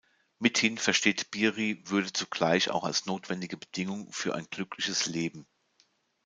[0.39, 5.45] Mithin versteht Bieri Würde zugleich auch als notwendige Bedingung für ein glückliches Leben.